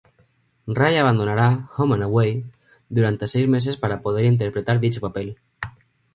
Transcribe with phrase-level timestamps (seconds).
[0.79, 2.43] Ray abandonará "Home and Away"
[2.89, 5.37] durante seis meses para poder interpretar dicho papel.